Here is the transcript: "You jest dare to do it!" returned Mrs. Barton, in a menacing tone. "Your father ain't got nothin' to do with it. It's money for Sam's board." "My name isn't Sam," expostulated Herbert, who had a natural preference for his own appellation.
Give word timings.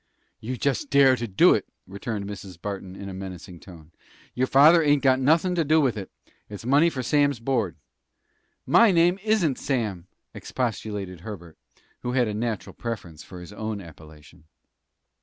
"You 0.39 0.57
jest 0.57 0.89
dare 0.89 1.15
to 1.15 1.27
do 1.27 1.53
it!" 1.53 1.67
returned 1.85 2.25
Mrs. 2.25 2.59
Barton, 2.59 2.95
in 2.95 3.07
a 3.07 3.13
menacing 3.13 3.59
tone. 3.59 3.91
"Your 4.33 4.47
father 4.47 4.81
ain't 4.81 5.03
got 5.03 5.19
nothin' 5.19 5.53
to 5.53 5.63
do 5.63 5.79
with 5.79 5.95
it. 5.95 6.09
It's 6.49 6.65
money 6.65 6.89
for 6.89 7.03
Sam's 7.03 7.39
board." 7.39 7.75
"My 8.65 8.91
name 8.91 9.19
isn't 9.23 9.59
Sam," 9.59 10.07
expostulated 10.33 11.19
Herbert, 11.19 11.55
who 12.01 12.13
had 12.13 12.27
a 12.27 12.33
natural 12.33 12.73
preference 12.73 13.21
for 13.21 13.41
his 13.41 13.53
own 13.53 13.79
appellation. 13.79 14.45